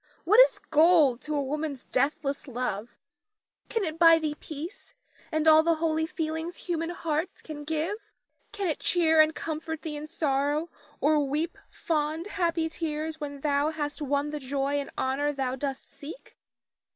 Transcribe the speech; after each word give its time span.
What 0.23 0.39
is 0.39 0.57
gold 0.57 1.21
to 1.21 1.35
a 1.35 1.43
woman's 1.43 1.85
deathless 1.85 2.47
love? 2.47 2.95
Can 3.69 3.83
it 3.83 3.99
buy 3.99 4.17
thee 4.17 4.33
peace 4.33 4.95
and 5.31 5.47
all 5.47 5.61
the 5.61 5.75
holy 5.75 6.07
feelings 6.07 6.55
human 6.57 6.89
hearts 6.89 7.43
can 7.43 7.63
give? 7.63 7.97
Can 8.51 8.67
it 8.67 8.79
cheer 8.79 9.21
and 9.21 9.35
comfort 9.35 9.83
thee 9.83 9.95
in 9.95 10.07
sorrow, 10.07 10.71
or 11.01 11.23
weep 11.29 11.55
fond, 11.69 12.25
happy 12.25 12.67
tears 12.67 13.21
when 13.21 13.41
thou 13.41 13.69
hast 13.69 14.01
won 14.01 14.31
the 14.31 14.39
joy 14.39 14.79
and 14.79 14.89
honor 14.97 15.31
thou 15.31 15.55
dost 15.55 15.87
seek? 15.87 16.35